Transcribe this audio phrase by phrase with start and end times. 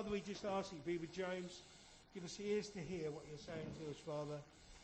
[0.00, 1.60] Father, we just ask you be with James.
[2.14, 4.40] Give us ears to hear what you're saying to us, Father.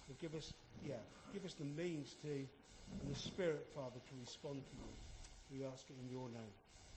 [0.09, 0.53] And give us,
[0.87, 0.97] yeah,
[1.33, 5.59] give us the means to, and the Spirit, Father, to respond to you.
[5.59, 6.53] We ask it in your name.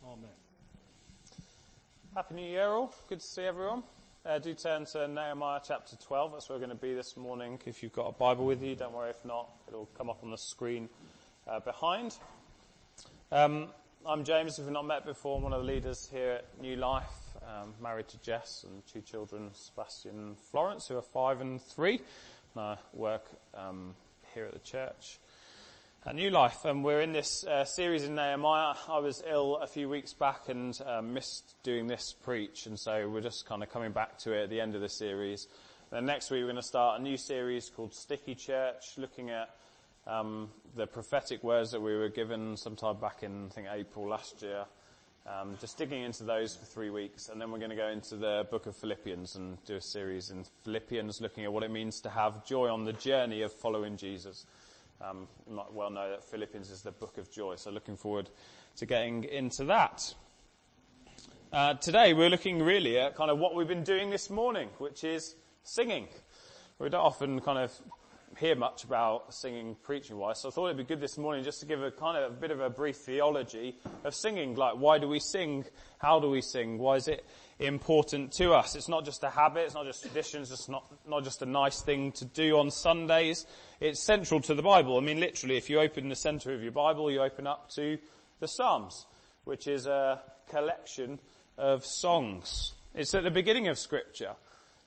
[0.06, 0.36] Amen.
[2.14, 2.94] Happy New Year all.
[3.08, 3.84] Good to see everyone.
[4.26, 6.34] Uh, do turn to Nehemiah chapter 12.
[6.34, 7.58] That's where we're going to be this morning.
[7.66, 9.50] If you've got a Bible with you, don't worry if not.
[9.70, 10.90] It'll come up on the screen
[11.48, 12.18] uh, behind.
[13.32, 13.70] Um,
[14.06, 14.60] I'm James.
[14.60, 17.29] If we've not met before, I'm one of the leaders here at New Life.
[17.46, 22.02] Um, married to Jess and two children, Sebastian and Florence, who are five and three.
[22.54, 23.96] And I work um,
[24.34, 25.20] here at the church
[26.06, 26.66] at New Life.
[26.66, 28.76] And we're in this uh, series in Nehemiah.
[28.88, 33.10] I was ill a few weeks back and uh, missed doing this preach, and so
[33.10, 35.48] we're just kind of coming back to it at the end of the series.
[35.92, 39.50] Then next week we're going to start a new series called Sticky Church, looking at
[40.06, 44.42] um, the prophetic words that we were given sometime back in, I think, April last
[44.42, 44.66] year.
[45.28, 48.16] Um, just digging into those for three weeks, and then we're going to go into
[48.16, 52.02] the book of Philippians and do a series in Philippians looking at what it means
[52.02, 54.46] to have joy on the journey of following Jesus.
[55.02, 58.30] Um, you might well know that Philippians is the book of joy, so looking forward
[58.78, 60.14] to getting into that.
[61.52, 65.04] Uh, today we're looking really at kind of what we've been doing this morning, which
[65.04, 66.08] is singing.
[66.80, 67.72] We don't often kind of
[68.40, 71.60] hear much about singing preaching wise, so I thought it'd be good this morning just
[71.60, 74.56] to give a kind of a bit of a brief theology of singing.
[74.56, 75.66] Like, why do we sing?
[75.98, 76.78] How do we sing?
[76.78, 77.26] Why is it
[77.60, 78.76] important to us?
[78.76, 81.82] It's not just a habit, it's not just traditions, it's not, not just a nice
[81.82, 83.46] thing to do on Sundays.
[83.82, 84.98] It's central to the Bible.
[84.98, 87.98] I mean, literally, if you open the center of your Bible, you open up to
[88.40, 89.06] the Psalms,
[89.44, 91.20] which is a collection
[91.58, 92.74] of songs.
[92.96, 94.36] It's at the beginning of scripture.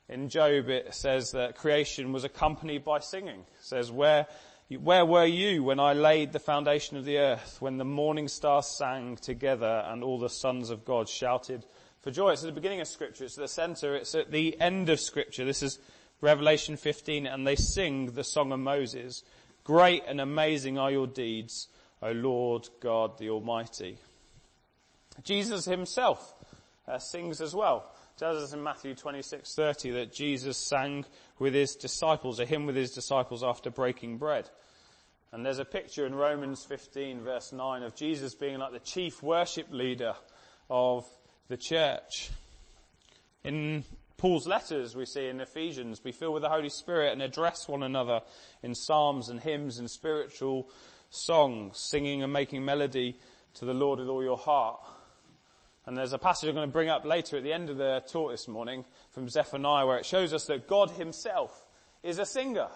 [0.08, 3.40] In Job it says that creation was accompanied by singing.
[3.40, 4.26] It says, where,
[4.68, 8.66] where were you when I laid the foundation of the earth, when the morning stars
[8.66, 11.64] sang together and all the sons of God shouted
[12.00, 12.30] for joy?
[12.30, 13.24] It's at the beginning of scripture.
[13.24, 13.94] It's at the center.
[13.94, 15.44] It's at the end of scripture.
[15.44, 15.78] This is
[16.20, 19.22] Revelation 15 and they sing the song of Moses.
[19.64, 21.68] Great and amazing are your deeds,
[22.02, 23.98] O Lord God the Almighty.
[25.22, 26.34] Jesus himself
[26.88, 31.04] uh, sings as well tells us in Matthew 26:30 that Jesus sang
[31.38, 34.50] with his disciples, a hymn with his disciples after breaking bread.
[35.32, 39.22] And there's a picture in Romans 15 verse 9 of Jesus being like the chief
[39.22, 40.14] worship leader
[40.68, 41.06] of
[41.48, 42.30] the church.
[43.44, 43.84] In
[44.18, 47.82] Paul's letters we see in Ephesians, be filled with the Holy Spirit and address one
[47.82, 48.20] another
[48.62, 50.68] in psalms and hymns and spiritual
[51.10, 53.18] songs, singing and making melody
[53.54, 54.80] to the Lord with all your heart
[55.86, 58.02] and there's a passage I'm going to bring up later at the end of the
[58.10, 61.64] talk this morning from Zephaniah where it shows us that God himself
[62.02, 62.68] is a singer.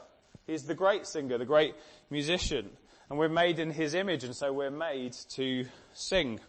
[0.46, 1.74] He's the great singer, the great
[2.10, 2.68] musician.
[3.08, 6.40] And we're made in his image and so we're made to sing.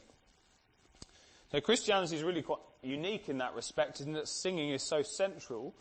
[1.51, 5.75] So Christianity is really quite unique in that respect in that singing is so central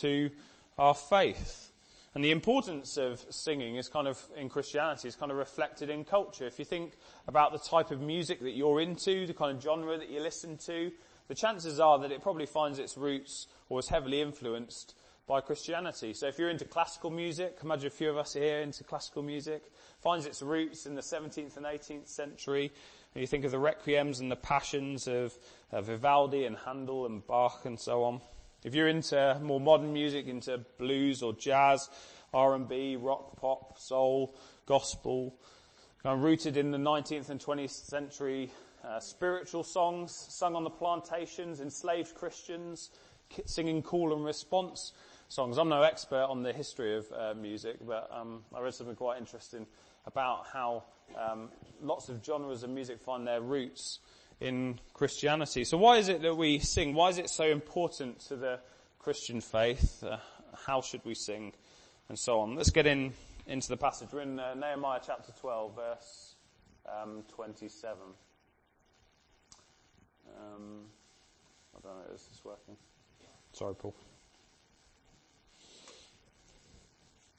[0.00, 0.30] to
[0.76, 1.70] our faith.
[2.16, 6.02] And the importance of singing is kind of, in Christianity, is kind of reflected in
[6.02, 6.46] culture.
[6.46, 6.94] If you think
[7.28, 10.56] about the type of music that you're into, the kind of genre that you listen
[10.64, 10.90] to,
[11.28, 14.94] the chances are that it probably finds its roots or is heavily influenced
[15.26, 16.14] by Christianity.
[16.14, 19.70] So if you're into classical music, imagine a few of us here into classical music,
[20.00, 22.72] finds its roots in the 17th and 18th century.
[23.14, 25.36] And you think of the requiems and the passions of,
[25.70, 28.22] of Vivaldi and Handel and Bach and so on.
[28.64, 31.88] If you're into more modern music, into blues or jazz,
[32.32, 34.36] R&B, rock, pop, soul,
[34.66, 35.34] gospel,
[36.02, 38.50] kind of rooted in the 19th and 20th century
[38.84, 42.90] uh, spiritual songs sung on the plantations, enslaved Christians,
[43.44, 44.92] singing call and response
[45.28, 45.58] songs.
[45.58, 49.18] I'm no expert on the history of uh, music, but um, I read something quite
[49.18, 49.66] interesting
[50.04, 50.84] about how
[51.18, 51.48] um,
[51.82, 53.98] lots of genres of music find their roots
[54.40, 55.64] in Christianity.
[55.64, 56.94] So why is it that we sing?
[56.94, 58.60] Why is it so important to the
[58.98, 60.02] Christian faith?
[60.04, 60.18] Uh,
[60.66, 61.52] how should we sing?
[62.08, 62.54] And so on.
[62.54, 63.12] Let's get in
[63.46, 64.08] into the passage.
[64.12, 66.34] We're in uh, Nehemiah chapter 12 verse
[67.02, 67.98] um, 27.
[70.28, 70.84] Um,
[71.76, 72.76] I don't know if this is working.
[73.52, 73.94] Sorry, Paul.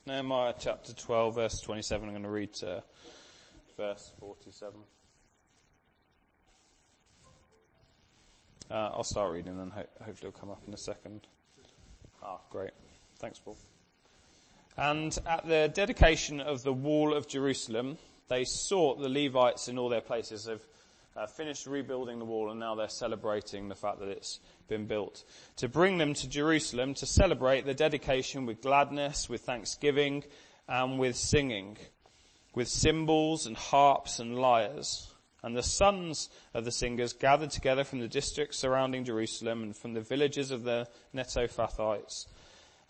[0.06, 2.08] Nehemiah chapter 12 verse 27.
[2.08, 2.84] I'm going to read to
[3.78, 4.80] verse 47.
[8.70, 11.22] Uh, I'll start reading and ho- hopefully it'll come up in a second.
[12.22, 12.72] Ah, great.
[13.20, 13.58] Thanks, Paul.
[14.78, 17.98] And at the dedication of the wall of Jerusalem,
[18.28, 20.46] they sought the Levites in all their places.
[20.46, 20.68] They've
[21.16, 25.24] uh, finished rebuilding the wall and now they're celebrating the fact that it's been built.
[25.58, 30.26] To bring them to Jerusalem to celebrate the dedication with gladness, with thanksgiving,
[30.68, 31.78] and with singing,
[32.54, 35.08] with cymbals and harps and lyres.
[35.44, 39.94] And the sons of the singers gathered together from the districts surrounding Jerusalem and from
[39.94, 42.26] the villages of the Netophathites,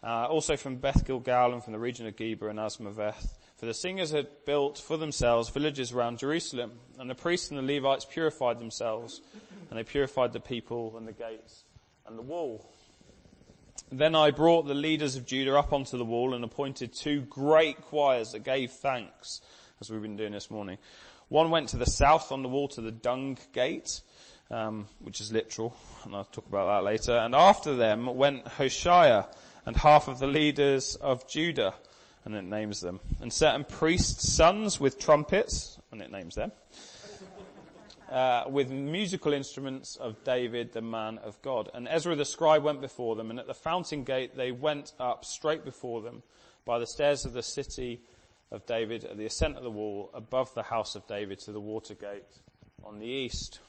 [0.04, 3.38] uh, also from Beth Gilgal and from the region of Geba and Azmaveth.
[3.58, 7.74] For the singers had built for themselves villages around Jerusalem, and the priests and the
[7.74, 9.22] Levites purified themselves,
[9.70, 11.64] and they purified the people and the gates
[12.06, 12.72] and the wall.
[13.92, 17.82] Then I brought the leaders of Judah up onto the wall and appointed two great
[17.82, 19.42] choirs that gave thanks,
[19.80, 20.78] as we've been doing this morning.
[21.30, 24.02] One went to the south on the wall to the dung gate,
[24.50, 25.76] um, which is literal,
[26.06, 27.18] and I'll talk about that later.
[27.18, 29.28] And after them went Hoshaiah
[29.66, 31.74] and half of the leaders of Judah,
[32.24, 36.54] and it names them, and certain priests' sons with trumpets, and it names them,
[38.12, 41.70] uh, with musical instruments of David, the man of God.
[41.74, 45.26] And Ezra the scribe went before them, and at the fountain gate they went up
[45.26, 46.24] straight before them
[46.64, 48.00] by the stairs of the city
[48.52, 51.60] of David at the ascent of the wall above the house of David to the
[51.60, 52.24] water gate
[52.84, 53.60] on the east.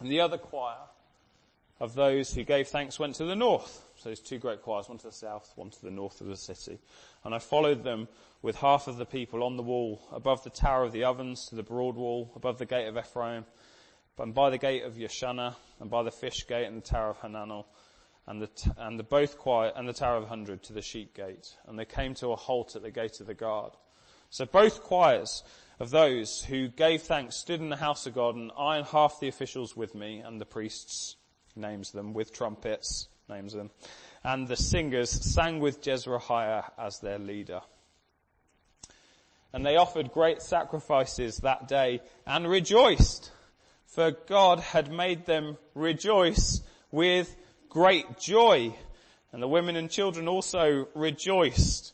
[0.00, 0.76] And the other choir
[1.78, 3.84] of those who gave thanks went to the north.
[3.98, 6.36] So there's two great choirs, one to the south, one to the north of the
[6.36, 6.78] city.
[7.24, 8.08] And I followed them
[8.42, 11.54] with half of the people on the wall, above the tower of the ovens to
[11.54, 13.44] the broad wall, above the gate of Ephraim,
[14.18, 17.20] and by the gate of Yeshana, and by the fish gate and the tower of
[17.20, 17.64] Hananel,
[18.26, 21.14] and the, and the both choir and the Tower of a Hundred to the sheep
[21.14, 23.72] gate, and they came to a halt at the gate of the guard.
[24.30, 25.44] So both choirs
[25.78, 29.20] of those who gave thanks stood in the house of God, and I and half
[29.20, 31.16] the officials with me, and the priests,
[31.54, 33.70] names them, with trumpets, names them,
[34.24, 37.60] and the singers sang with Jezrahiah as their leader.
[39.52, 43.30] And they offered great sacrifices that day and rejoiced,
[43.86, 47.34] for God had made them rejoice with
[47.76, 48.74] great joy.
[49.32, 51.92] And the women and children also rejoiced,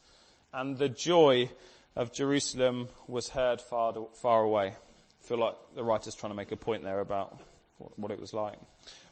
[0.52, 1.50] and the joy
[1.96, 4.69] of Jerusalem was heard far, far away.
[4.69, 7.37] I feel like the writer's trying to make a point there about
[7.96, 8.61] what it was like.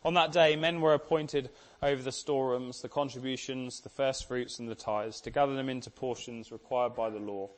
[0.05, 1.51] On that day, men were appointed
[1.83, 5.91] over the storerooms, the contributions, the first fruits and the tithes, to gather them into
[5.91, 7.51] portions required by the law,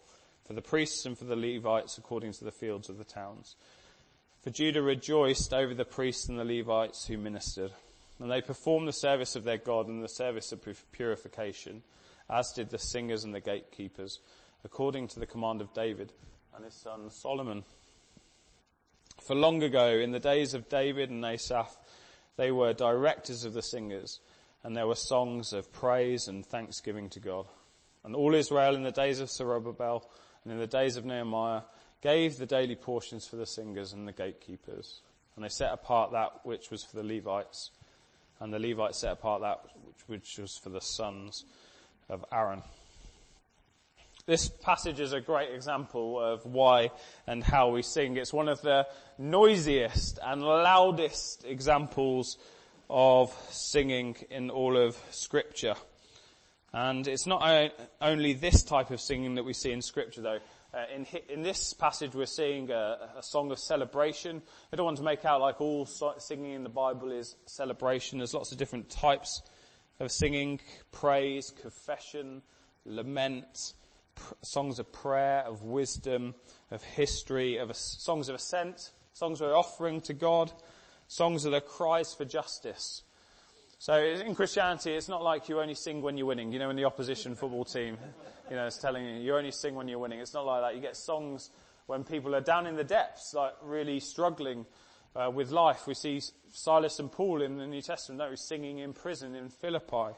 [0.46, 3.56] for the priests and for the Levites according to the fields of the towns.
[4.40, 7.72] For Judah rejoiced over the priests and the Levites who ministered,
[8.20, 10.60] and they performed the service of their God and the service of
[10.92, 11.82] purification,
[12.30, 14.20] as did the singers and the gatekeepers,
[14.64, 16.12] according to the command of David
[16.54, 17.64] and his son Solomon.
[19.20, 21.76] For long ago, in the days of David and Asaph,
[22.36, 24.20] they were directors of the singers,
[24.62, 27.46] and there were songs of praise and thanksgiving to God.
[28.04, 30.08] And all Israel in the days of Zerubbabel
[30.42, 31.62] and in the days of Nehemiah
[32.00, 35.02] gave the daily portions for the singers and the gatekeepers.
[35.36, 37.70] And they set apart that which was for the Levites,
[38.42, 39.60] and the Levites set apart that
[40.08, 41.44] which, was for the sons
[42.08, 42.62] of Aaron.
[44.26, 46.90] This passage is a great example of why
[47.26, 48.16] and how we sing.
[48.16, 52.36] It's one of the noisiest and loudest examples
[52.90, 55.74] of singing in all of scripture.
[56.72, 60.40] And it's not only this type of singing that we see in scripture though.
[60.74, 64.40] Uh, in, in, this passage we're seeing a, a, song of celebration.
[64.72, 68.16] I don't want to make out like all singing in the Bible is celebration.
[68.16, 69.42] There's lots of different types
[70.00, 70.60] of singing,
[70.90, 72.40] praise, confession,
[72.86, 73.74] lament,
[74.40, 76.34] songs of prayer, of wisdom,
[76.70, 80.50] of history, of songs of ascent, songs of offering to God,
[81.06, 83.02] songs of the cries for justice.
[83.82, 86.52] So in Christianity, it's not like you only sing when you're winning.
[86.52, 87.98] You know, in the opposition football team,
[88.48, 90.20] you know, it's telling you you only sing when you're winning.
[90.20, 90.76] It's not like that.
[90.76, 91.50] You get songs
[91.86, 94.66] when people are down in the depths, like really struggling
[95.16, 95.88] uh, with life.
[95.88, 100.16] We see Silas and Paul in the New Testament, don't singing in prison in Philippi.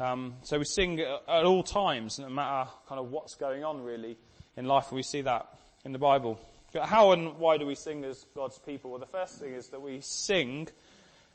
[0.00, 4.18] Um, so we sing at all times, no matter kind of what's going on really
[4.56, 4.90] in life.
[4.90, 5.46] We see that
[5.84, 6.40] in the Bible.
[6.72, 8.90] But how and why do we sing as God's people?
[8.90, 10.66] Well, the first thing is that we sing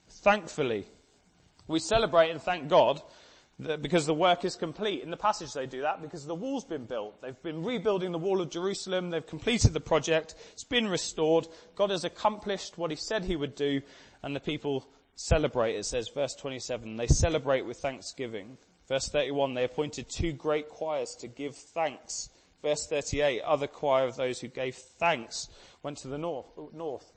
[0.09, 0.85] thankfully.
[1.67, 3.01] We celebrate and thank God
[3.57, 5.01] because the work is complete.
[5.01, 7.21] In the passage they do that because the wall's been built.
[7.21, 9.09] They've been rebuilding the wall of Jerusalem.
[9.09, 10.35] They've completed the project.
[10.53, 11.47] It's been restored.
[11.75, 13.81] God has accomplished what he said he would do
[14.23, 18.57] and the people celebrate, it says, verse 27, they celebrate with thanksgiving.
[18.87, 22.29] Verse 31, they appointed two great choirs to give thanks.
[22.61, 25.49] Verse 38, other choir of those who gave thanks
[25.83, 26.47] went to the north.
[26.73, 27.14] north.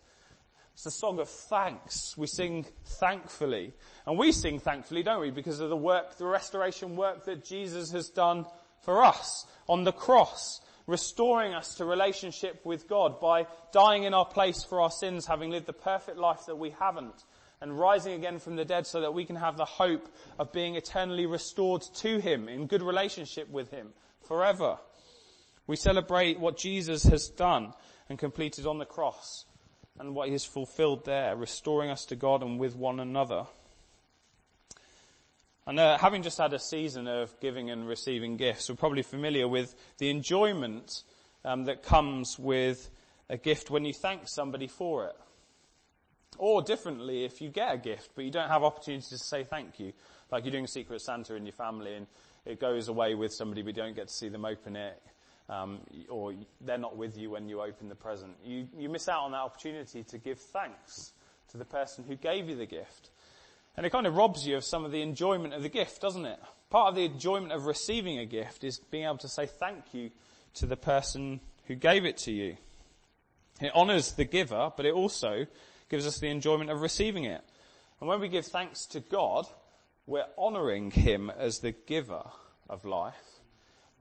[0.79, 2.17] It's a song of thanks.
[2.17, 3.73] We sing thankfully.
[4.07, 5.33] And we sing thankfully, don't we?
[5.33, 8.47] Because of the work, the restoration work that Jesus has done
[8.85, 14.25] for us on the cross, restoring us to relationship with God by dying in our
[14.25, 17.25] place for our sins, having lived the perfect life that we haven't
[17.61, 20.09] and rising again from the dead so that we can have the hope
[20.39, 23.89] of being eternally restored to Him in good relationship with Him
[24.29, 24.79] forever.
[25.67, 27.73] We celebrate what Jesus has done
[28.09, 29.45] and completed on the cross
[29.99, 33.47] and what he has fulfilled there, restoring us to God and with one another.
[35.67, 39.47] And uh, having just had a season of giving and receiving gifts, we're probably familiar
[39.47, 41.03] with the enjoyment
[41.45, 42.89] um, that comes with
[43.29, 45.17] a gift when you thank somebody for it.
[46.39, 49.79] Or differently, if you get a gift but you don't have opportunity to say thank
[49.81, 49.93] you,
[50.31, 52.07] like you're doing Secret Santa in your family and
[52.47, 55.03] it goes away with somebody but you don't get to see them open it,
[55.49, 58.37] Um, or they're not with you when you open the present.
[58.45, 61.13] You, you miss out on that opportunity to give thanks
[61.51, 63.11] to the person who gave you the gift.
[63.77, 66.27] And it kind of robs you of some of the enjoyment of the gift, doesn't
[66.27, 66.39] it?
[66.69, 70.11] Part of the enjoyment of receiving a gift is being able to say thank you
[70.55, 72.57] to the person who gave it to you.
[73.61, 75.47] It honours the giver, but it also
[75.89, 77.43] gives us the enjoyment of receiving it.
[78.01, 79.47] And when we give thanks to God,
[80.07, 82.25] we're honouring Him as the giver
[82.69, 83.38] of life,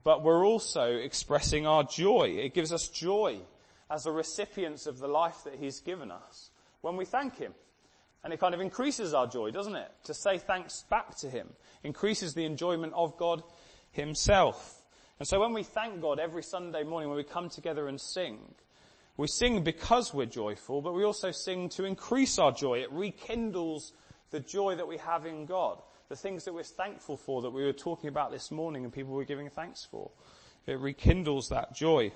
[0.04, 2.36] but we're also expressing our joy.
[2.38, 3.38] It gives us joy
[3.90, 6.50] as the recipients of the life that He's given us
[6.80, 7.54] when we thank Him.
[8.24, 9.90] And it kind of increases our joy, doesn't it?
[10.04, 11.48] To say thanks back to Him
[11.84, 13.42] increases the enjoyment of God
[13.92, 14.82] Himself.
[15.18, 18.38] And so when we thank God every Sunday morning, when we come together and sing,
[19.16, 22.78] we sing because we're joyful, but we also sing to increase our joy.
[22.78, 23.92] It rekindles
[24.30, 25.82] the joy that we have in God.
[26.08, 29.12] The things that we're thankful for that we were talking about this morning and people
[29.12, 30.10] were giving thanks for.
[30.66, 32.12] It rekindles that joy.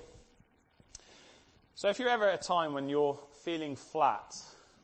[1.75, 4.35] So if you're ever at a time when you're feeling flat,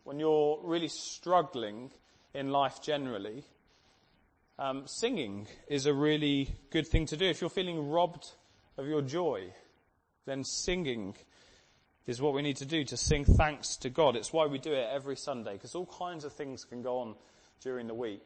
[0.05, 1.91] when you're really struggling
[2.35, 3.45] in life generally,
[4.59, 7.27] um, singing is a really good thing to do.
[7.27, 8.27] If you're feeling robbed
[8.77, 9.53] of your joy,
[10.27, 11.15] then singing
[12.07, 14.17] is what we need to do to sing thanks to God.
[14.17, 17.15] It's why we do it every Sunday, because all kinds of things can go on
[17.62, 18.25] during the week.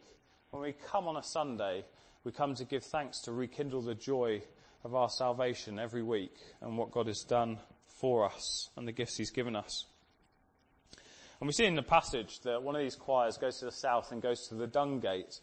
[0.53, 1.83] When we come on a Sunday,
[2.25, 4.43] we come to give thanks to rekindle the joy
[4.85, 7.59] of our salvation every week and what God has done
[7.99, 9.87] for us and the gifts He's given us.
[11.41, 14.13] And we see in the passage that one of these choirs goes to the south
[14.13, 15.41] and goes to the dung gate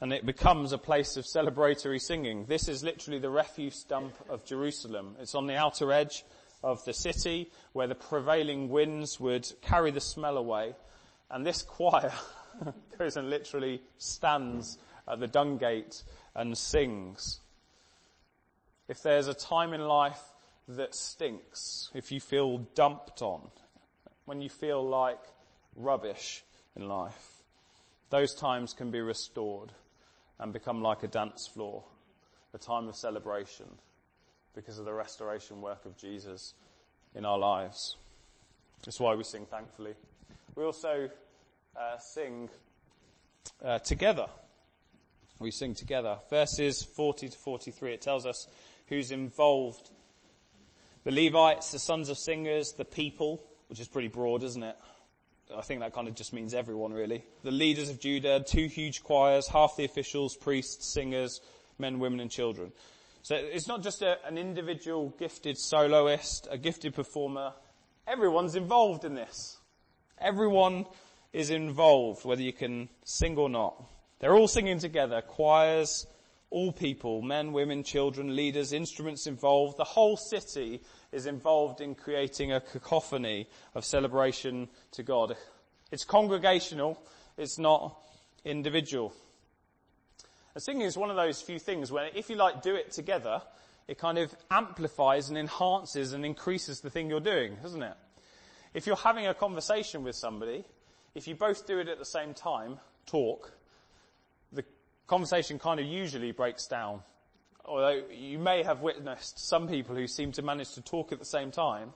[0.00, 2.44] and it becomes a place of celebratory singing.
[2.46, 5.16] This is literally the refuse dump of Jerusalem.
[5.18, 6.24] It's on the outer edge
[6.62, 10.76] of the city where the prevailing winds would carry the smell away.
[11.32, 12.12] And this choir
[12.98, 16.02] goes and literally stands at the dung gate
[16.34, 17.40] and sings.
[18.88, 20.20] If there's a time in life
[20.68, 23.48] that stinks, if you feel dumped on,
[24.24, 25.20] when you feel like
[25.76, 26.42] rubbish
[26.76, 27.42] in life,
[28.10, 29.72] those times can be restored
[30.38, 31.84] and become like a dance floor,
[32.52, 33.66] a time of celebration
[34.54, 36.54] because of the restoration work of Jesus
[37.14, 37.96] in our lives.
[38.84, 39.94] That's why we sing thankfully.
[40.54, 41.08] We also
[41.76, 42.48] uh, sing
[43.64, 44.26] uh, together.
[45.38, 46.18] We sing together.
[46.30, 48.46] Verses 40 to 43, it tells us
[48.86, 49.90] who's involved.
[51.04, 54.76] The Levites, the sons of singers, the people, which is pretty broad, isn't it?
[55.54, 57.24] I think that kind of just means everyone really.
[57.42, 61.40] The leaders of Judah, two huge choirs, half the officials, priests, singers,
[61.78, 62.72] men, women and children.
[63.22, 67.52] So it's not just a, an individual gifted soloist, a gifted performer.
[68.06, 69.58] Everyone's involved in this.
[70.18, 70.86] Everyone
[71.34, 73.84] is involved, whether you can sing or not.
[74.20, 76.06] They're all singing together, choirs,
[76.48, 79.76] all people, men, women, children, leaders, instruments involved.
[79.76, 85.36] The whole city is involved in creating a cacophony of celebration to God.
[85.90, 87.02] It's congregational,
[87.36, 88.00] it's not
[88.44, 89.12] individual.
[90.54, 93.42] And singing is one of those few things where if you like do it together,
[93.88, 97.96] it kind of amplifies and enhances and increases the thing you're doing, doesn't it?
[98.72, 100.64] If you're having a conversation with somebody,
[101.14, 103.52] if you both do it at the same time, talk,
[104.52, 104.64] the
[105.06, 107.02] conversation kind of usually breaks down
[107.64, 111.24] although you may have witnessed some people who seem to manage to talk at the
[111.24, 111.92] same time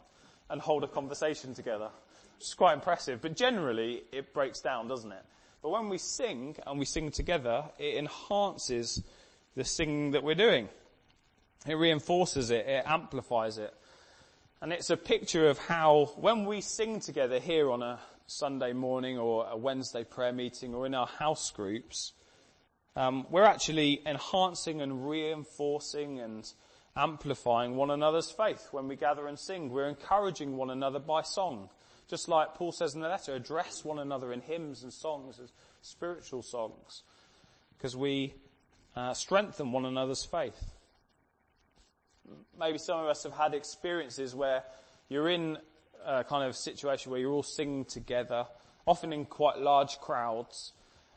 [0.51, 1.91] and hold a conversation together.
[2.37, 5.25] which is quite impressive, but generally it breaks down, doesn't it?
[5.63, 9.03] But when we sing and we sing together, it enhances
[9.57, 10.69] the singing that we're doing.
[11.67, 13.75] It reinforces it, it amplifies it.
[14.63, 19.19] And it's a picture of how when we sing together here on a Sunday morning
[19.19, 22.13] or a Wednesday prayer meeting or in our house groups,
[22.95, 26.53] um, we're actually enhancing and reinforcing and
[26.95, 29.71] amplifying one another's faith when we gather and sing.
[29.71, 31.71] We're encouraging one another by song.
[32.07, 35.51] Just like Paul says in the letter, address one another in hymns and songs as
[35.81, 37.05] spiritual songs.
[37.79, 38.35] Because we
[38.95, 40.75] uh, strengthen one another's faith.
[42.59, 44.65] Maybe some of us have had experiences where
[45.09, 45.57] you're in
[46.05, 48.47] a kind of situation where you're all singing together,
[48.87, 50.73] often in quite large crowds,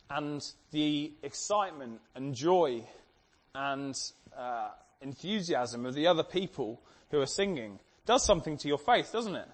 [0.09, 2.83] and the excitement and joy
[3.55, 3.95] and
[4.37, 4.69] uh,
[5.01, 9.47] enthusiasm of the other people who are singing does something to your faith, doesn't it?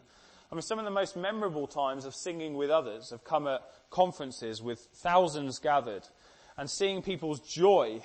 [0.51, 3.61] I mean, some of the most memorable times of singing with others have come at
[3.89, 6.07] conferences with thousands gathered
[6.57, 8.01] and seeing people's joy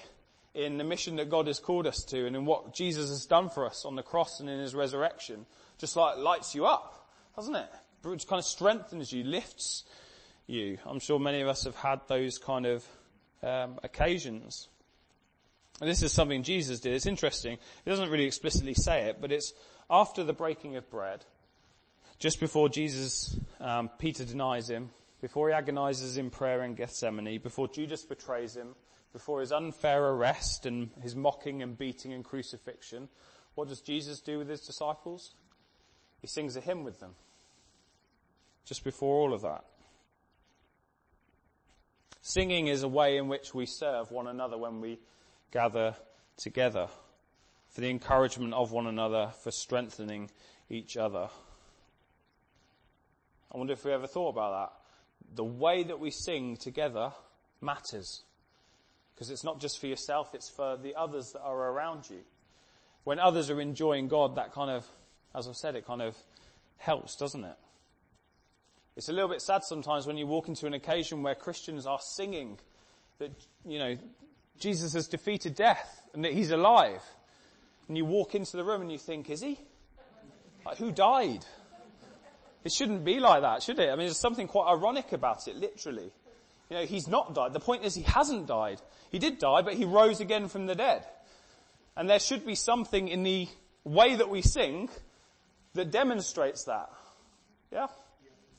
[0.54, 3.48] in the mission that God has called us to and in what Jesus has done
[3.48, 5.46] for us on the cross and in his resurrection
[5.78, 7.01] just like lights you up,
[7.36, 7.68] doesn't it?
[8.04, 9.84] It kind of strengthens you, lifts
[10.46, 10.78] you.
[10.84, 12.84] I'm sure many of us have had those kind of
[13.42, 14.68] um, occasions.
[15.80, 16.94] And this is something Jesus did.
[16.94, 17.58] It's interesting.
[17.84, 19.52] He doesn't really explicitly say it, but it's
[19.90, 21.24] after the breaking of bread,
[22.18, 27.68] just before Jesus, um, Peter denies him, before he agonizes in prayer in Gethsemane, before
[27.68, 28.74] Judas betrays him,
[29.12, 33.08] before his unfair arrest and his mocking and beating and crucifixion,
[33.54, 35.34] what does Jesus do with his disciples?
[36.22, 37.14] He sings a hymn with them.
[38.64, 39.64] Just before all of that.
[42.22, 44.98] Singing is a way in which we serve one another when we
[45.50, 45.96] gather
[46.36, 46.88] together
[47.68, 50.30] for the encouragement of one another, for strengthening
[50.68, 51.28] each other.
[53.50, 55.36] I wonder if we ever thought about that.
[55.36, 57.12] The way that we sing together
[57.60, 58.22] matters.
[59.14, 62.20] Because it's not just for yourself, it's for the others that are around you.
[63.04, 64.86] When others are enjoying God, that kind of,
[65.34, 66.16] as I've said, it kind of
[66.78, 67.56] helps, doesn't it?
[68.96, 72.00] It's a little bit sad sometimes when you walk into an occasion where Christians are
[72.00, 72.58] singing
[73.18, 73.30] that,
[73.64, 73.96] you know,
[74.58, 77.02] Jesus has defeated death and that he's alive.
[77.88, 79.58] And you walk into the room and you think, is he?
[80.64, 81.44] Like, who died?
[82.64, 83.88] It shouldn't be like that, should it?
[83.88, 86.12] I mean, there's something quite ironic about it, literally.
[86.70, 87.52] You know, he's not died.
[87.52, 88.80] The point is he hasn't died.
[89.10, 91.04] He did die, but he rose again from the dead.
[91.96, 93.48] And there should be something in the
[93.84, 94.88] way that we sing
[95.74, 96.90] that demonstrates that.
[97.72, 97.86] Yeah?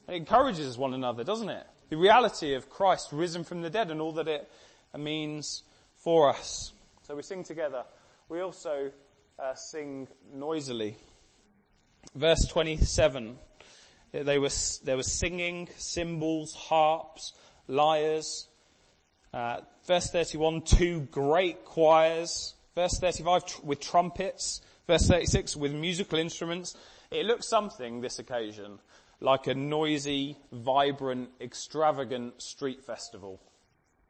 [0.07, 1.65] It encourages one another, doesn't it?
[1.89, 4.49] The reality of Christ risen from the dead and all that it
[4.97, 5.63] means
[5.97, 6.73] for us.
[7.03, 7.83] So we sing together.
[8.29, 8.91] We also
[9.37, 10.95] uh, sing noisily.
[12.15, 13.37] Verse 27.
[14.11, 14.49] They were,
[14.83, 17.33] there was singing, cymbals, harps,
[17.67, 18.47] lyres.
[19.33, 22.53] Uh, verse 31, two great choirs.
[22.75, 24.61] Verse 35, tr- with trumpets.
[24.87, 26.75] Verse 36, with musical instruments.
[27.13, 28.79] It looks something, this occasion,
[29.21, 33.39] like a noisy, vibrant, extravagant street festival.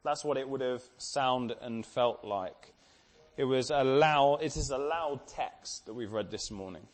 [0.04, 2.72] That's what it would have sounded and felt like.
[3.36, 6.86] It was a loud, it is a loud text that we've read this morning.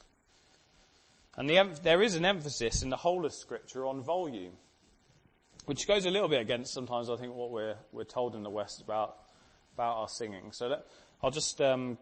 [1.37, 4.55] And the, there is an emphasis in the whole of scripture on volume,
[5.66, 8.51] which goes a little bit against sometimes I think what we're, we're told in the
[8.51, 9.16] West about,
[9.75, 10.51] about our singing.
[10.51, 10.87] So that,
[11.22, 11.98] I'll just, um,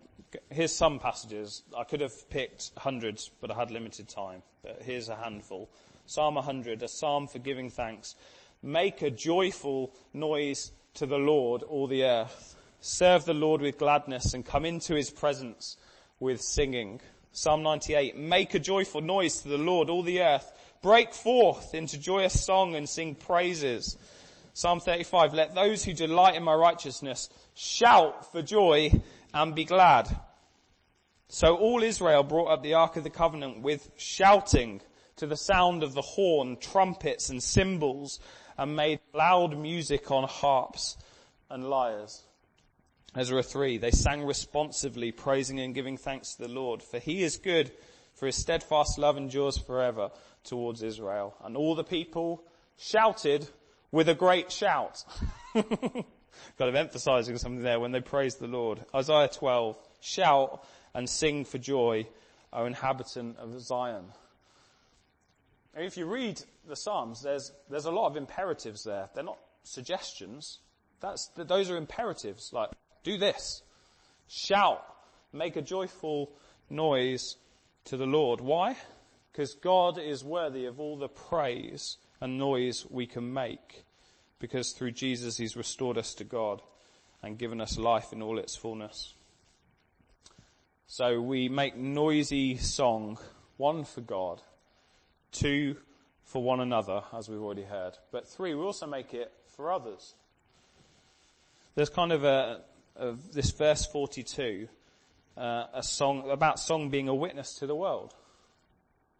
[0.48, 1.64] here's some passages.
[1.76, 4.42] I could have picked hundreds, but I had limited time.
[4.62, 5.68] But here's a handful.
[6.06, 8.14] Psalm 100, a psalm for giving thanks.
[8.62, 12.56] Make a joyful noise to the Lord, all the earth.
[12.80, 15.76] Serve the Lord with gladness and come into his presence
[16.20, 17.00] with singing.
[17.32, 20.52] Psalm 98, make a joyful noise to the Lord, all the earth.
[20.80, 23.96] Break forth into joyous song and sing praises.
[24.58, 28.90] Psalm 35, let those who delight in my righteousness shout for joy
[29.32, 30.08] and be glad.
[31.28, 34.80] So all Israel brought up the Ark of the Covenant with shouting
[35.14, 38.18] to the sound of the horn, trumpets and cymbals
[38.56, 40.96] and made loud music on harps
[41.48, 42.24] and lyres.
[43.14, 47.36] Ezra 3, they sang responsively, praising and giving thanks to the Lord, for he is
[47.36, 47.70] good,
[48.12, 50.10] for his steadfast love endures forever
[50.42, 51.36] towards Israel.
[51.44, 52.42] And all the people
[52.76, 53.48] shouted
[53.90, 55.04] with a great shout.
[55.54, 58.80] kind of emphasizing something there when they praise the Lord.
[58.94, 62.06] Isaiah 12, shout and sing for joy,
[62.52, 64.04] O inhabitant of Zion.
[65.74, 69.08] If you read the Psalms, there's, there's a lot of imperatives there.
[69.14, 70.58] They're not suggestions.
[71.00, 72.70] That's, those are imperatives, like,
[73.04, 73.62] do this.
[74.26, 74.84] Shout.
[75.32, 76.32] Make a joyful
[76.68, 77.36] noise
[77.84, 78.40] to the Lord.
[78.40, 78.76] Why?
[79.30, 83.84] Because God is worthy of all the praise and noise we can make.
[84.38, 86.62] Because through Jesus He's restored us to God
[87.22, 89.14] and given us life in all its fullness.
[90.86, 93.18] So we make noisy song,
[93.56, 94.40] one for God
[95.32, 95.76] two
[96.24, 97.96] for one another, as we've already heard.
[98.10, 100.14] But three, we also make it for others.
[101.74, 102.62] There's kind of a,
[102.96, 104.68] of this verse 42,
[105.36, 108.14] uh, a song about song being a witness to the world.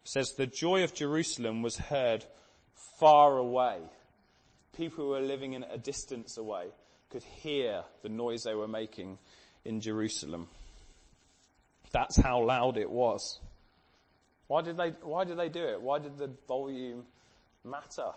[0.03, 2.25] It says the joy of Jerusalem was heard
[2.99, 3.79] far away.
[4.75, 6.67] People who were living in a distance away
[7.09, 9.17] could hear the noise they were making
[9.65, 10.47] in Jerusalem.
[11.91, 13.39] That's how loud it was.
[14.47, 15.81] Why did they, why did they do it?
[15.81, 17.03] Why did the volume
[17.63, 18.11] matter?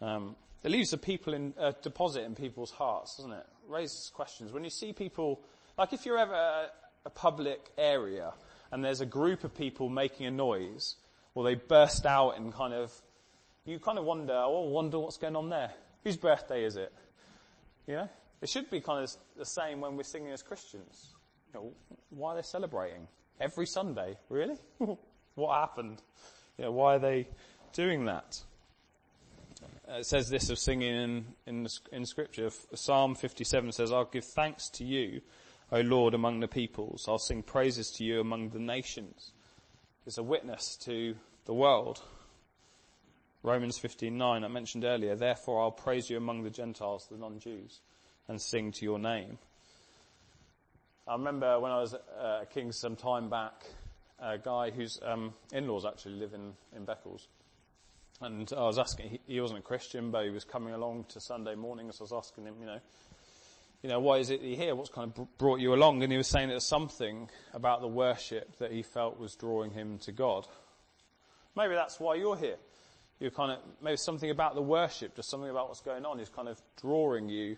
[0.00, 3.46] Um, it leaves a people in, a deposit in people's hearts, doesn't it?
[3.68, 4.52] Raises questions.
[4.52, 5.40] When you see people,
[5.76, 6.70] like if you're ever a,
[7.04, 8.32] a public area
[8.70, 10.96] and there's a group of people making a noise,
[11.34, 12.92] or they burst out and kind of,
[13.64, 15.72] you kind of wonder, oh, wonder what's going on there.
[16.04, 16.92] Whose birthday is it?
[17.86, 18.08] You know?
[18.40, 21.14] It should be kind of the same when we're singing as Christians.
[21.54, 21.72] You know,
[22.10, 23.06] why are they celebrating?
[23.40, 24.16] Every Sunday?
[24.28, 24.56] Really?
[25.36, 26.02] what happened?
[26.58, 27.28] You know, why are they
[27.72, 28.40] doing that?
[29.88, 32.50] Uh, it says this of singing in, in, in scripture.
[32.74, 35.20] Psalm 57 says, I'll give thanks to you,
[35.70, 37.06] O Lord, among the peoples.
[37.08, 39.32] I'll sing praises to you among the nations.
[40.04, 42.02] It's a witness to the world.
[43.44, 47.80] Romans 15:9 I mentioned earlier, therefore I'll praise you among the Gentiles, the non-Jews,
[48.26, 49.38] and sing to your name.
[51.06, 53.64] I remember when I was uh, at King's some time back,
[54.18, 57.28] a guy whose um, in-laws actually live in, in Beccles.
[58.20, 61.20] And I was asking, he, he, wasn't a Christian, but he was coming along to
[61.20, 61.98] Sunday mornings.
[61.98, 62.78] So I was asking him, you know,
[63.82, 64.76] you know, why is it you here?
[64.76, 66.02] What's kind of brought you along?
[66.02, 69.98] And he was saying there's something about the worship that he felt was drawing him
[70.00, 70.46] to God.
[71.56, 72.56] Maybe that's why you're here.
[73.18, 76.28] You're kind of, maybe something about the worship, just something about what's going on is
[76.28, 77.56] kind of drawing you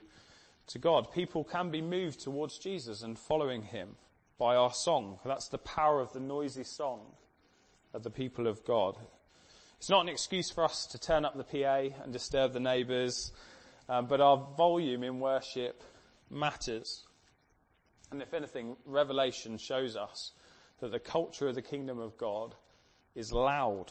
[0.69, 1.13] to God.
[1.13, 3.97] People can be moved towards Jesus and following him
[4.39, 5.19] by our song.
[5.25, 7.01] That's the power of the noisy song
[7.93, 8.97] of the people of God.
[9.77, 13.33] It's not an excuse for us to turn up the PA and disturb the neighbours,
[13.91, 15.83] um, but our volume in worship
[16.35, 17.05] matters.
[18.11, 20.33] And if anything, Revelation shows us
[20.81, 22.55] that the culture of the kingdom of God
[23.15, 23.87] is loud.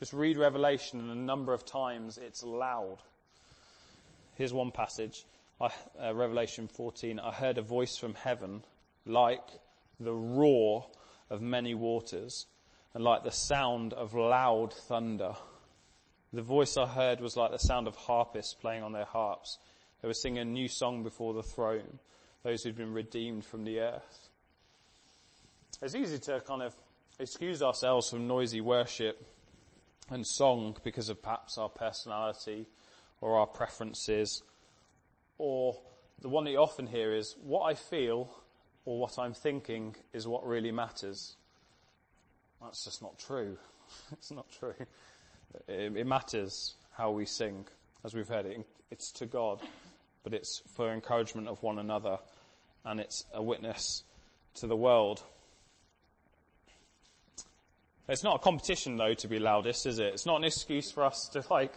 [0.00, 2.98] Just read Revelation and a number of times it's loud.
[4.34, 5.24] Here's one passage,
[5.60, 5.70] uh,
[6.12, 7.20] Revelation 14.
[7.20, 8.64] I heard a voice from heaven
[9.06, 9.46] like
[10.00, 10.86] the roar
[11.30, 12.46] of many waters
[12.94, 15.34] and like the sound of loud thunder.
[16.32, 19.58] The voice I heard was like the sound of harpists playing on their harps.
[20.04, 21.98] They were singing a new song before the throne,
[22.42, 24.28] those who'd been redeemed from the earth.
[25.80, 26.74] It's easy to kind of
[27.18, 29.26] excuse ourselves from noisy worship
[30.10, 32.66] and song because of perhaps our personality
[33.22, 34.42] or our preferences
[35.38, 35.80] or
[36.20, 38.28] the one that you often hear is what I feel
[38.84, 41.36] or what I'm thinking is what really matters.
[42.60, 43.56] That's just not true.
[44.12, 44.74] it's not true.
[45.66, 47.64] It, it, matters how we sing,
[48.04, 48.66] as we've heard it.
[48.90, 49.62] It's to God,
[50.24, 52.18] but it's for encouragement of one another,
[52.84, 54.02] and it's a witness
[54.56, 55.22] to the world.
[58.08, 60.12] It's not a competition though to be loudest, is it?
[60.12, 61.72] It's not an excuse for us to like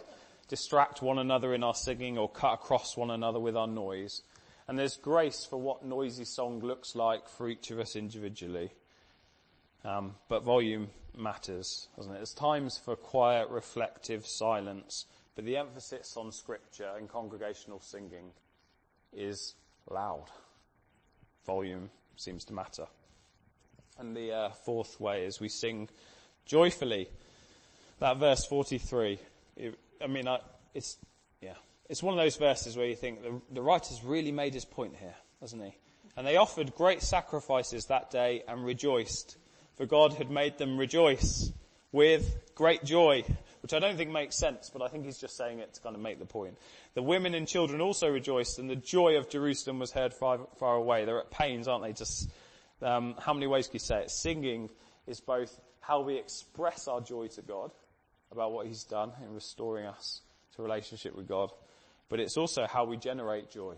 [0.49, 4.23] distract one another in our singing or cut across one another with our noise.
[4.67, 8.71] And there's grace for what noisy song looks like for each of us individually.
[9.86, 12.17] Um, but volume matters, doesn't it?
[12.17, 15.05] There's times for quiet, reflective silence,
[15.38, 18.32] but the emphasis on scripture and congregational singing
[19.13, 19.54] is
[19.88, 20.26] loud.
[21.45, 22.88] Volume seems to matter.
[24.00, 25.89] And the uh, fourth way is we sing
[26.47, 27.08] joyfully.
[28.00, 29.19] That verse 43,
[29.58, 30.39] it, I mean, I,
[30.73, 30.97] it's,
[31.39, 31.54] yeah,
[31.88, 34.95] it's one of those verses where you think the, the writer's really made his point
[34.95, 35.78] here, hasn't he?
[36.15, 39.38] And they offered great sacrifices that day and rejoiced,
[39.76, 41.52] for God had made them rejoice
[41.91, 43.23] with great joy,
[43.62, 45.96] which I don't think makes sense, but I think he's just saying it to kind
[45.96, 46.58] of make the point.
[46.93, 50.76] The women and children also rejoiced, and the joy of Jerusalem was heard far, far
[50.76, 51.06] away.
[51.06, 51.93] They're at pains, aren't they?
[51.93, 52.30] Just
[52.82, 54.12] um, how many ways can you say it?
[54.12, 54.70] Singing
[55.08, 57.72] is both how we express our joy to God
[58.32, 60.22] about what He's done in restoring us
[60.56, 61.52] to relationship with God,
[62.10, 63.76] but it's also how we generate joy.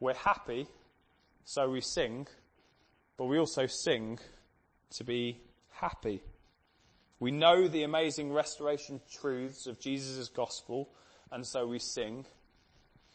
[0.00, 0.66] We're happy,
[1.44, 2.26] so we sing,
[3.16, 4.18] but we also sing
[4.90, 6.22] to be happy.
[7.18, 10.90] We know the amazing restoration truths of Jesus' gospel,
[11.32, 12.26] and so we sing.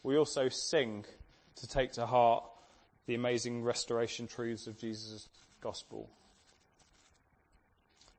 [0.03, 1.05] We also sing
[1.57, 2.43] to take to heart
[3.05, 5.29] the amazing restoration truths of Jesus'
[5.61, 6.09] gospel.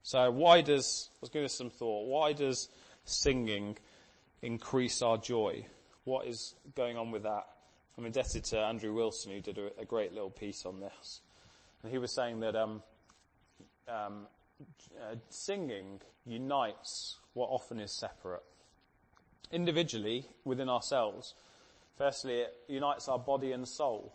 [0.04, 2.68] So why does, let's give this some thought, why does
[3.04, 3.76] singing
[4.42, 5.64] increase our joy.
[6.04, 7.46] What is going on with that?
[7.96, 11.20] I'm indebted to Andrew Wilson, who did a, a great little piece on this.
[11.82, 12.82] And he was saying that um,
[13.88, 14.26] um,
[15.01, 18.42] uh, singing unites what often is separate.
[19.51, 21.35] Individually, within ourselves,
[21.98, 24.14] firstly, it unites our body and soul.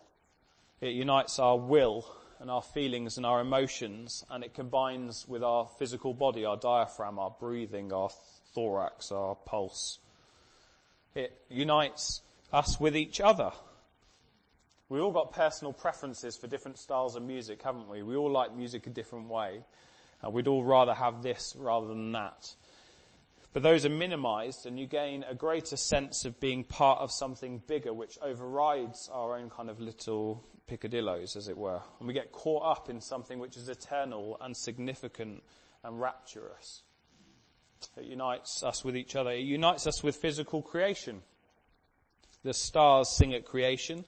[0.80, 2.06] It unites our will
[2.40, 7.18] and our feelings and our emotions, and it combines with our physical body, our diaphragm,
[7.18, 8.10] our breathing, our
[8.54, 9.98] thorax, our pulse.
[11.14, 13.50] It unites us with each other.
[14.88, 18.02] We all got personal preferences for different styles of music, haven't we?
[18.02, 19.64] We all like music a different way.
[20.24, 22.54] Uh, we'd all rather have this rather than that.
[23.52, 27.62] But those are minimized and you gain a greater sense of being part of something
[27.66, 31.80] bigger which overrides our own kind of little picadillos, as it were.
[31.98, 35.42] And we get caught up in something which is eternal and significant
[35.82, 36.82] and rapturous.
[37.96, 39.30] It unites us with each other.
[39.30, 41.22] It unites us with physical creation.
[42.42, 44.04] The stars sing at creation.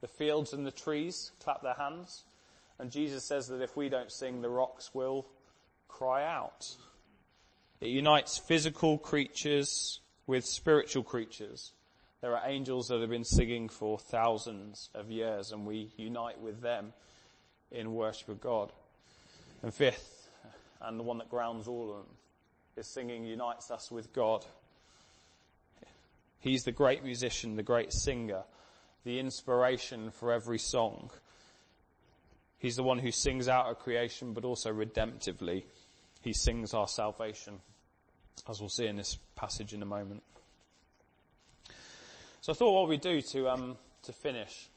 [0.00, 2.24] The fields and the trees clap their hands.
[2.78, 5.26] And Jesus says that if we don't sing, the rocks will
[5.92, 6.74] cry out.
[7.80, 11.72] It unites physical creatures with spiritual creatures.
[12.22, 16.62] There are angels that have been singing for thousands of years and we unite with
[16.62, 16.92] them
[17.70, 18.72] in worship of God.
[19.62, 20.28] And fifth,
[20.80, 22.16] and the one that grounds all of them,
[22.76, 24.44] is singing unites us with God.
[26.40, 28.42] He's the great musician, the great singer,
[29.04, 31.10] the inspiration for every song.
[32.58, 35.64] He's the one who sings out of creation, but also redemptively.
[36.22, 37.60] He sings our salvation,
[38.48, 40.22] as we'll see in this passage in a moment.
[42.40, 44.68] So I thought what we'd do to, um, to finish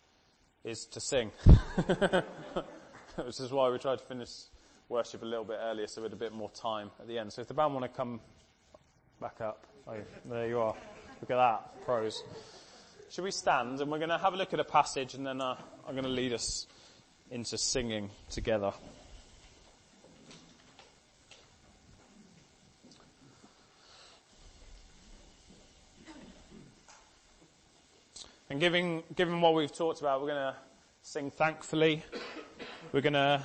[0.63, 1.31] is to sing.
[3.15, 4.29] Which is why we tried to finish
[4.89, 7.31] worship a little bit earlier so we had a bit more time at the end.
[7.31, 8.19] So if the band want to come
[9.21, 9.65] back up.
[9.88, 10.75] Oh, there you are.
[11.21, 11.86] Look at that.
[11.86, 12.23] Pros.
[13.10, 15.41] Should we stand and we're going to have a look at a passage and then
[15.41, 15.55] uh,
[15.88, 16.67] I'm going to lead us
[17.31, 18.73] into singing together.
[28.49, 30.55] And given, given what we've talked about, we're going to
[31.01, 32.03] sing thankfully.
[32.91, 33.43] We're going to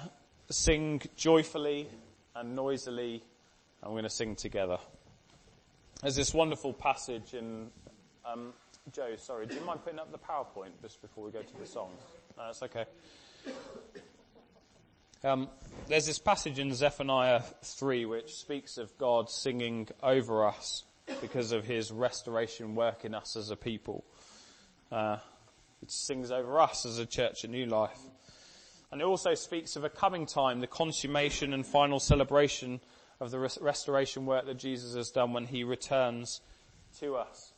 [0.51, 1.89] sing joyfully
[2.37, 3.23] and noisily,
[3.83, 4.77] and we're going to sing together.
[6.03, 7.71] There's this wonderful passage in,
[8.27, 8.53] um,
[8.93, 11.67] Joe, sorry, do you mind putting up the PowerPoint just before we go to the
[11.67, 12.01] songs?
[12.37, 12.85] No, that's okay.
[15.25, 15.49] Um,
[15.89, 20.85] there's this passage in Zephaniah 3 which speaks of God singing over us
[21.23, 24.05] because of his restoration work in us as a people.
[24.91, 25.19] Uh,
[25.83, 28.01] it sings over us as a church at New Life.
[28.91, 32.81] And it also speaks of a coming time, the consummation and final celebration
[33.21, 36.41] of the res- restoration work that Jesus has done when he returns
[36.99, 37.53] to us.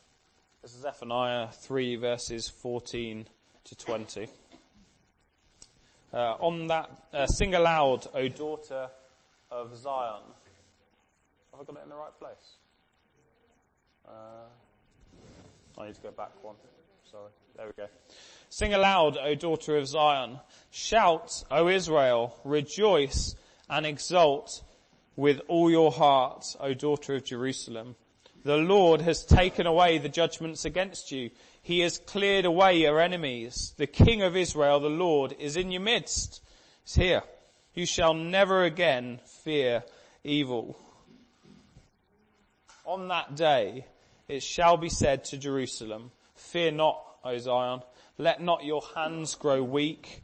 [0.60, 3.26] This is Zephaniah 3 verses 14
[3.64, 4.28] to 20.
[6.12, 8.90] Uh, on that, uh, sing aloud, O daughter
[9.50, 10.20] of Zion.
[11.52, 12.56] Have I got it in the right place?
[14.06, 16.56] Uh, I need to go back one.
[17.12, 17.30] Sorry.
[17.56, 17.88] There we go.
[18.48, 20.40] Sing aloud, O daughter of Zion.
[20.70, 22.34] Shout, O Israel.
[22.42, 23.34] Rejoice
[23.68, 24.62] and exult
[25.14, 27.96] with all your heart, O daughter of Jerusalem.
[28.44, 31.28] The Lord has taken away the judgments against you.
[31.60, 33.74] He has cleared away your enemies.
[33.76, 36.42] The King of Israel, the Lord, is in your midst.
[36.84, 37.22] He's here.
[37.74, 39.84] You shall never again fear
[40.24, 40.78] evil.
[42.86, 43.84] On that day,
[44.28, 46.10] it shall be said to Jerusalem,
[46.42, 47.82] fear not, O Zion.
[48.18, 50.22] Let not your hands grow weak.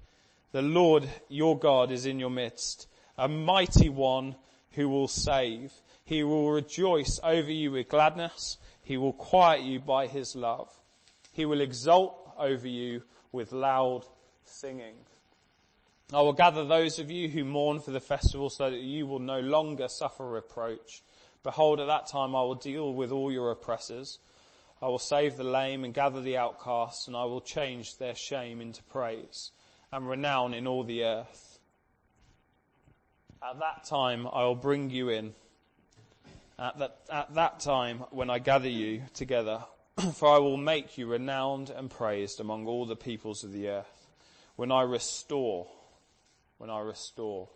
[0.53, 4.37] The Lord your God is in your midst, a mighty one
[4.73, 5.73] who will save.
[6.05, 8.57] He will rejoice over you with gladness.
[8.83, 10.71] He will quiet you by his love.
[11.33, 13.03] He will exult over you
[13.33, 14.05] with loud
[14.45, 14.95] singing.
[16.13, 19.19] I will gather those of you who mourn for the festival so that you will
[19.19, 21.03] no longer suffer reproach.
[21.43, 24.19] Behold, at that time I will deal with all your oppressors.
[24.81, 28.61] I will save the lame and gather the outcasts and I will change their shame
[28.61, 29.51] into praise
[29.91, 31.59] and renown in all the earth.
[33.43, 35.35] At that time I will bring you in.
[36.59, 39.65] At that, at that time when I gather you together,
[40.15, 44.07] for I will make you renowned and praised among all the peoples of the earth.
[44.55, 45.67] When I restore,
[46.59, 47.49] when I restore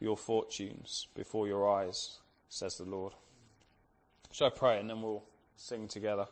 [0.00, 2.18] your fortunes before your eyes,
[2.50, 3.14] says the Lord.
[4.32, 5.24] Shall I pray and then we'll
[5.56, 6.26] sing together.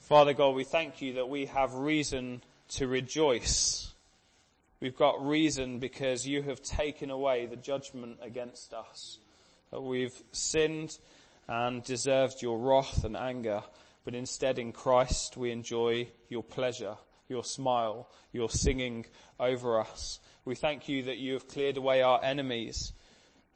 [0.00, 3.92] Father God, we thank you that we have reason to rejoice.
[4.80, 9.18] We've got reason because you have taken away the judgment against us.
[9.70, 10.98] That we've sinned
[11.48, 13.62] and deserved your wrath and anger,
[14.04, 16.96] but instead in Christ we enjoy your pleasure,
[17.28, 19.06] your smile, your singing
[19.38, 20.20] over us.
[20.44, 22.92] We thank you that you have cleared away our enemies,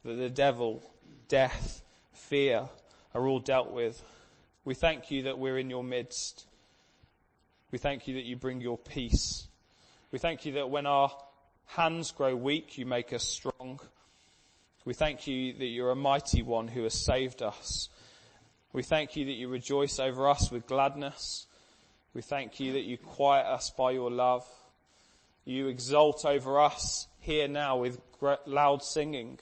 [0.05, 0.83] that the devil,
[1.29, 2.68] death, fear,
[3.14, 4.03] are all dealt with.
[4.64, 6.47] We thank you that we're in your midst.
[7.71, 9.49] We thank you that you bring your peace.
[10.11, 11.11] We thank you that when our
[11.66, 13.81] hands grow weak, you make us strong.
[14.85, 17.88] We thank you that you're a mighty one who has saved us.
[18.73, 21.47] We thank you that you rejoice over us with gladness.
[22.14, 24.47] We thank you that you quiet us by your love.
[25.44, 28.01] You exult over us here now with
[28.47, 29.38] loud singing.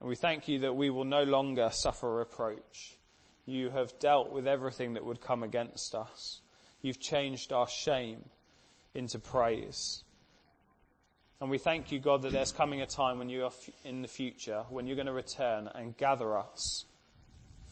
[0.00, 2.96] And we thank you that we will no longer suffer reproach.
[3.46, 6.40] You have dealt with everything that would come against us.
[6.82, 8.24] You've changed our shame
[8.94, 10.02] into praise.
[11.40, 14.02] And we thank you, God, that there's coming a time when you are f- in
[14.02, 16.86] the future, when you're going to return and gather us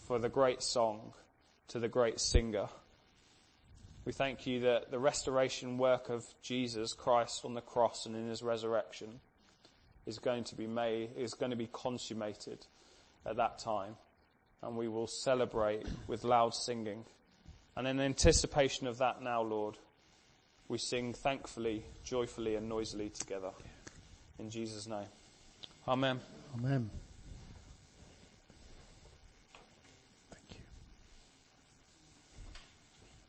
[0.07, 1.15] for the great song
[1.69, 2.69] to the great singer.
[4.05, 8.29] We thank you that the restoration work of Jesus Christ on the cross and in
[8.29, 9.21] his resurrection
[10.07, 12.67] is going to be made, is going to be consummated
[13.27, 13.97] at that time.
[14.63, 17.05] And we will celebrate with loud singing.
[17.77, 19.77] And in anticipation of that now, Lord,
[20.69, 23.51] we sing thankfully, joyfully and noisily together.
[24.39, 25.09] In Jesus' name.
[25.87, 26.21] Amen.
[26.55, 26.91] Amen.